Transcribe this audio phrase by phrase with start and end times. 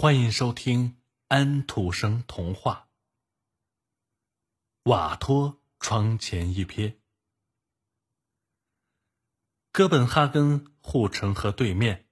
[0.00, 0.96] 欢迎收听
[1.28, 2.88] 安徒生童话
[4.90, 6.88] 《瓦托窗前一瞥》。
[9.70, 12.08] 哥本哈根护城河对面，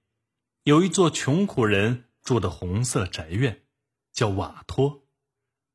[0.61, 3.65] 有一座穷苦人住的红色宅院，
[4.13, 5.07] 叫瓦托。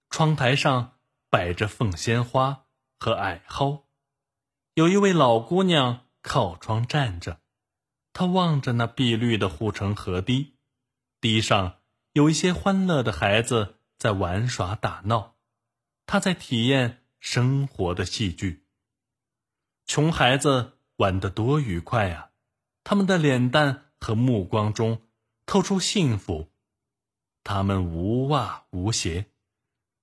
[0.08, 2.66] 窗台上摆着凤仙花
[3.00, 3.86] 和矮蒿，
[4.74, 7.40] 有一位老姑娘靠窗站着，
[8.12, 10.54] 她望着那碧绿的护城河堤，
[11.20, 11.80] 堤上。
[12.14, 15.34] 有一些欢乐的孩子在玩耍打闹，
[16.06, 18.64] 他在体验生活的戏剧。
[19.84, 22.30] 穷孩子玩得多愉快呀！
[22.84, 25.02] 他们的脸蛋和目光中
[25.44, 26.52] 透出幸福。
[27.42, 29.26] 他们无袜无鞋，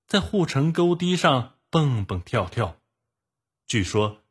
[0.06, 2.76] 在护城沟堤上蹦蹦跳跳。
[3.68, 4.22] 据说，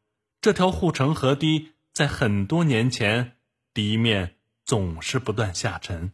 [0.42, 3.38] 这条护城河堤在很多年前，
[3.72, 4.36] 堤面
[4.66, 6.12] 总是不断下沉。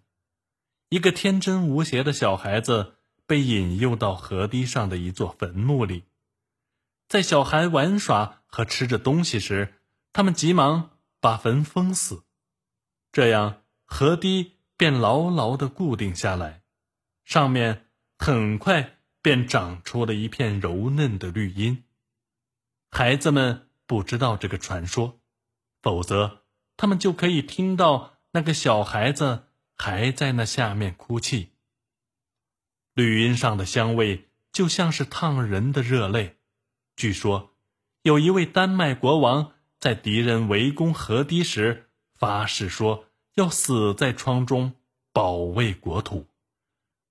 [0.88, 2.94] 一个天真无邪的小孩子
[3.27, 6.05] 被引诱到河堤上的一座坟墓里，
[7.08, 9.74] 在小孩玩耍和吃着东西时，
[10.12, 12.22] 他们急忙把坟封死，
[13.11, 16.62] 这样河堤便牢牢地固定下来，
[17.24, 21.83] 上面很快便长出了一片柔嫩的绿荫。
[22.92, 25.18] 孩子们不知道这个传说，
[25.83, 26.44] 否则
[26.77, 29.45] 他们就可以听到那个小孩子。
[29.77, 31.50] 还在那下面哭泣。
[32.94, 36.36] 绿荫上的香味就像是烫人的热泪。
[36.96, 37.55] 据说，
[38.02, 44.74] 有一位丹麦国王在敌人围攻河堤时发誓说要死在窗中
[45.12, 46.27] 保卫国土。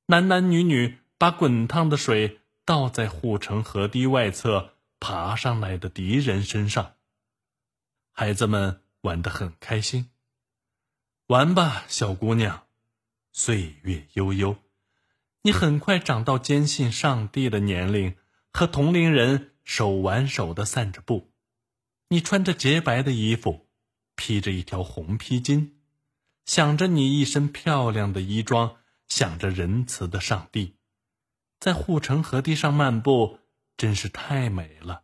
[0.07, 6.95] 男男女女把滚烫的水倒在护城河堤外侧爬上来的敌人身上。
[8.11, 10.09] 孩子们玩得很开心。
[11.28, 12.68] 玩吧，小姑娘，
[13.31, 14.58] 岁月悠悠，
[15.42, 18.16] 你很快长到坚信上帝的年龄，
[18.54, 21.34] 和同龄人手挽手的散着步。
[22.09, 23.68] 你穿着洁白的衣服，
[24.16, 25.72] 披着一条红披巾，
[26.46, 28.78] 想着你一身漂亮的衣装，
[29.08, 30.75] 想着仁慈的上帝，
[31.59, 33.40] 在护城河堤上漫步，
[33.75, 35.02] 真是太美了。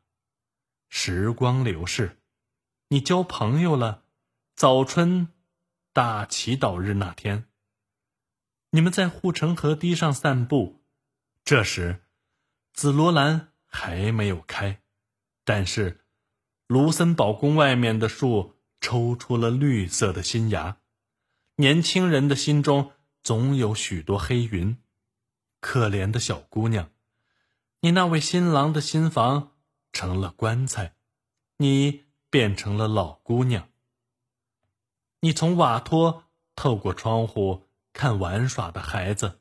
[0.88, 2.22] 时光流逝，
[2.90, 4.04] 你交朋友了，
[4.56, 5.30] 早春。
[5.94, 7.50] 大祈祷日那天，
[8.70, 10.86] 你们在护城河堤上散步。
[11.44, 12.04] 这时，
[12.72, 14.82] 紫罗兰还没有开，
[15.44, 16.06] 但是
[16.68, 20.78] 卢森堡宫外面的树抽出了绿色的新芽。
[21.56, 22.92] 年轻人的心中
[23.22, 24.78] 总有许多黑云。
[25.60, 26.90] 可怜的小姑娘，
[27.82, 29.58] 你那位新郎的新房
[29.92, 30.96] 成了棺材，
[31.58, 33.71] 你变成了老姑娘。
[35.24, 39.40] 你从瓦托透过窗户看玩耍的孩子，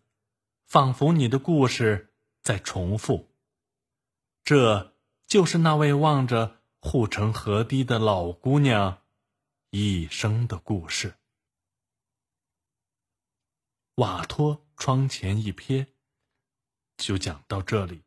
[0.67, 3.33] 仿佛你的故事在重复。
[4.45, 4.95] 这
[5.27, 9.03] 就是那位望着护城河堤的老姑娘
[9.71, 11.15] 一生的故事。
[13.95, 15.87] 瓦托窗前一瞥，
[16.99, 18.03] 就讲到这里。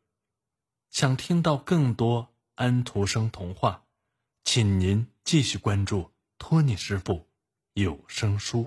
[0.90, 3.84] 想听到更多安徒生童话，
[4.44, 7.28] 请您继续关注托尼师傅。
[7.74, 8.64] 有声书。